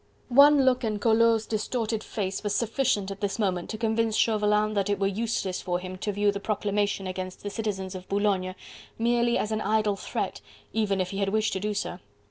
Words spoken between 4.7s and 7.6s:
that it were useless for him to view the proclamation against the